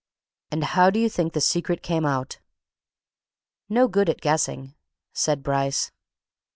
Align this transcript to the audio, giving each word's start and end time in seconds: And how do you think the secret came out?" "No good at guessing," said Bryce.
And 0.49 0.63
how 0.63 0.89
do 0.89 0.99
you 0.99 1.07
think 1.07 1.33
the 1.33 1.39
secret 1.41 1.83
came 1.83 2.07
out?" 2.07 2.39
"No 3.69 3.87
good 3.87 4.09
at 4.09 4.19
guessing," 4.19 4.73
said 5.13 5.43
Bryce. 5.43 5.91